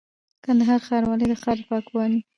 [0.43, 2.19] :کندهار ښاروالي د ښار د پاکوالي،